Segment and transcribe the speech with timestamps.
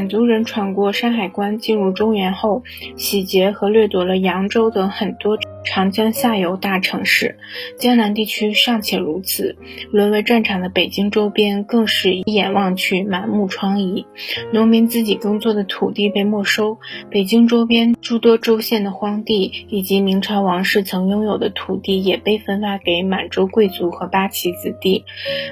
[0.00, 2.62] 满族人闯过山海关进入中原后，
[2.96, 7.38] 洗劫和掠夺了扬州等很多长江下游大城市，
[7.78, 9.56] 江南地区尚且如此，
[9.90, 14.04] 沦为战场的北京周边更是一眼望去满目疮痍。
[14.52, 16.78] 农民自己耕作的土地被没收，
[17.10, 25.04] 北京周边诸多州县的荒地以及明朝王室曾拥有的土地也被分发给满洲贵族和八旗子弟，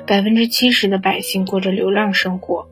[0.06, 2.66] 百分之七十的百姓过着流浪生活。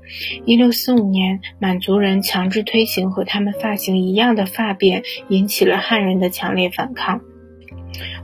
[0.45, 7.21] 一六四五年，满族人强制推行和他们发型一样的发辫，引起了汉人的强烈反抗。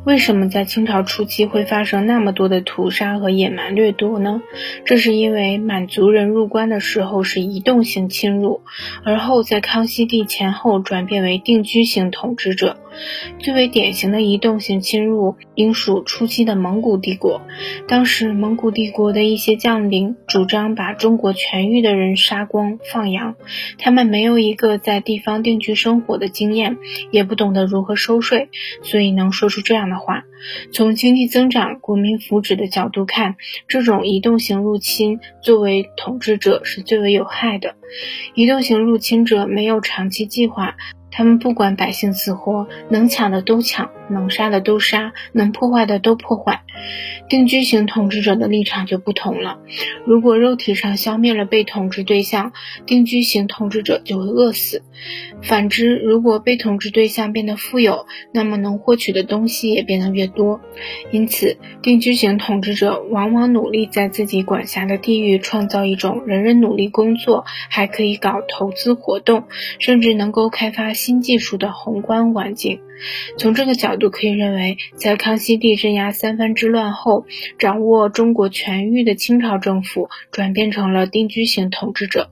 [0.04, 4.42] 为什么在清朝初期会发生那么多的屠杀和野蛮掠夺呢？
[4.84, 8.62] 这是因为满族人入关的时候是移动性侵入，
[9.04, 12.78] 而后在康熙帝前后转变为定居型统治者。
[13.38, 17.40] 最为典型的移动性侵入，应属初期的蒙古帝国。
[17.88, 23.36] 当时，蒙古帝国的一些将领主张把中国全域的人杀光放羊，
[23.78, 26.76] 他们没有一个在地方定居生活的经验，
[27.10, 28.50] 也不懂得如何收税，
[28.82, 30.24] 所以能说出这样的话。
[30.72, 33.36] 从经济增长、国民福祉的角度看，
[33.68, 37.76] 这种移动型入侵作为统治者是最为有害的。
[38.34, 40.76] 移动型入侵者没有长期计划。
[41.12, 46.62] 他们不管百姓死活，能抢的都抢，能杀的都杀，能破坏的都破坏。
[47.28, 49.58] 定居型统治者的立场就不同了。
[50.04, 52.52] 如果肉体上消灭了被统治对象，
[52.86, 54.82] 定居型统治者就会饿死。
[55.42, 60.60] 反之，如果被统治对象变得富有，那么能获取的东西也变得越多。
[61.10, 69.44] 因此，定居型统治者往往努力在自己管辖的地域创造一种人人努力工作，还可以搞投资活动，
[69.78, 72.80] 甚至能够开发新技术的宏观环境。
[73.36, 77.26] 从这个角度可以认为，在康熙帝镇压三藩之乱后，
[77.58, 82.30] 掌握中国全域的清朝政府转变成了定居型统治者。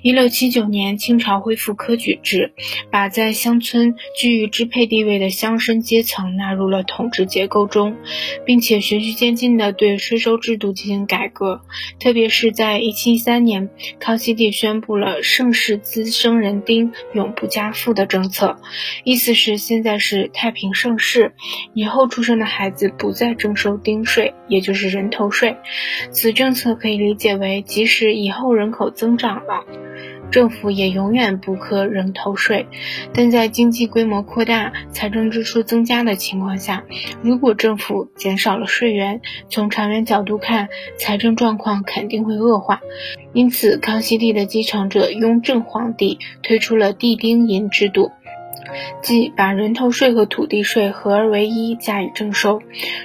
[0.00, 2.52] 一六七九年，清朝恢复科举制，
[2.92, 7.96] 把在乡村居于支配地位的乡绅阶层纳入了统治结构中，
[8.46, 11.62] 并且循序渐进地对税收制度进行改革。
[11.98, 18.58] 特别是在一七一三年，康熙帝宣布了盛世滋生人丁，永不加赋的政策，
[19.04, 20.30] 意思是现在是。
[20.34, 21.34] 太平盛世，
[21.72, 25.56] 以后出生的孩子不再征收丁税，也就是人头税。
[26.10, 29.64] 此政策可以理解为，即使以后人口增长了，
[30.32, 32.66] 政府也永远不课人头税。
[33.14, 36.82] 但在经济规模扩大、财政支出增加的情况下，
[37.22, 40.68] 如果政府减少了税源，从长远角度看，
[40.98, 42.80] 财政状况肯定会恶化。
[43.34, 48.10] 因此，康熙帝的继承者雍正皇帝推出了地丁银制度。
[49.02, 52.62] 即把人头税和土地税合而为一加以征收，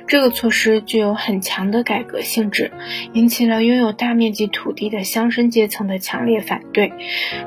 [0.07, 2.71] 这个措施具有很强的改革性质，
[3.13, 6.93] 引起了拥有大面积土地的乡绅阶层的强烈反对。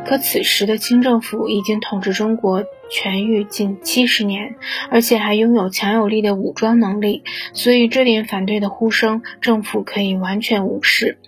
[0.05, 4.57] 可此时的清政府已经统治中国全域近七十年，
[4.91, 7.23] 而且还拥有强有力的武装能力，
[7.53, 11.19] 所以这点反对的呼声，政府可以完全无视。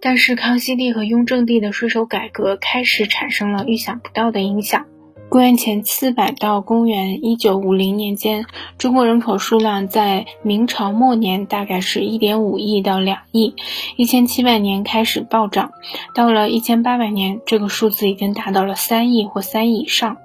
[0.00, 4.86] 但是康熙帝和雍正帝的税收改革开始产生了意想不到的影响。
[5.34, 8.46] 公元前四百到公元一九五零年间，
[8.78, 13.56] 中国人口数量在明朝末年大概是一点五亿到两亿，
[13.96, 15.72] 一千七百年开始暴涨，
[16.14, 20.18] 到了一千八百年，这个数字已经达到了三亿或三亿以上。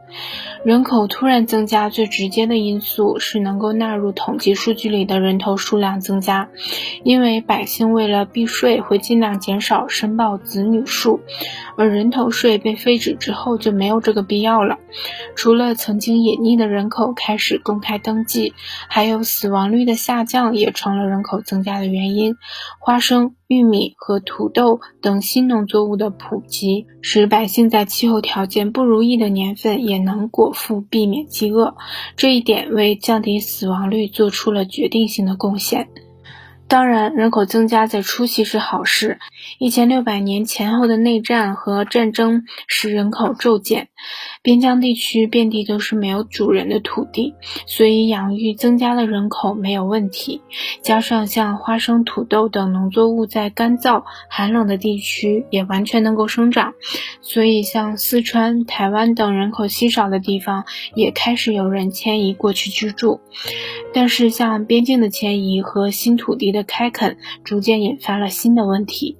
[0.63, 6.49] 人口突然增加，最直接的因素是能够纳入统计数据里的人头数量增加，
[7.03, 11.21] 因为百姓为了避税，会尽量减少申报子女数，
[11.77, 14.77] 而人头税被废止之后就没有这个必要了。
[15.35, 18.53] 除了曾经隐匿的人口开始公开登记，
[18.89, 22.35] 还有死亡率的下降也成了人口增加的原因。
[22.79, 23.35] 花生。
[23.49, 31.75] 玉米和土豆等新农作物的普及，使百姓在气候条件不如意的年份也能果腹，避免饥饿。
[32.15, 35.89] 这一点为降低死亡率做出了决定性的贡献。
[36.69, 39.17] 当然，人口增加在初期是好事。
[39.57, 43.87] 一千六百年前后的内战和战争使人口骤减，
[44.43, 47.33] 边疆地区遍地都是没有主人的土地，
[47.65, 50.41] 所以养育增加的人口没有问题。
[50.83, 56.75] 加上像花生、土豆等农作物在干燥寒冷的地区也完全能够生长，
[57.21, 63.21] 所以像四川、台湾等人口稀少的地方也开始有人迁移过去居住。
[63.91, 69.18] 但是，像边境的迁移和新土地的开垦，逐渐引发了新的问题。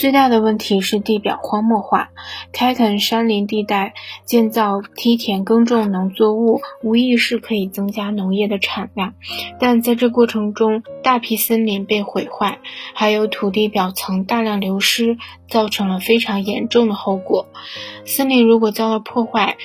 [0.00, 2.08] 最大的问题是地表荒漠化，
[2.54, 3.92] 开垦山林地带，
[4.24, 9.12] 建造梯田耕种农作物，无疑是可以增加农业的产量，
[9.58, 12.60] 但在这过程中，大批森林被毁坏，
[12.94, 15.18] 还有土地表层大量流失，
[15.50, 17.48] 造成了非常严重的后果。
[18.06, 19.58] 森林如果遭了破坏，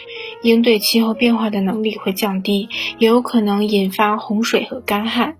[0.43, 2.67] 应对气候变化的能力会降低，
[2.99, 5.37] 也有可能引发洪水和干旱。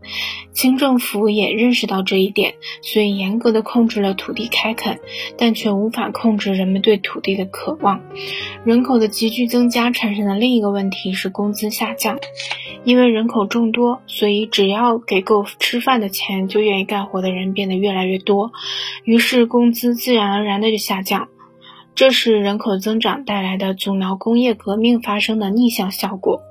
[0.54, 4.85] 清政府也认识到这一点，所以严格的控制了土地开垦，
[5.38, 8.02] 但却无法控制人们对土地的渴望。
[8.64, 12.20] 人口的急剧增加产生的另一个问题是工资下降，
[12.84, 18.52] 因为人口众多，所以只要给够吃饭的钱，就愿意干活的人变得越来越多，
[19.04, 21.28] 于是工资自然而然的就下降。
[21.96, 26.42] 这是人口增长带来的阻挠工业革命发生的逆向效果。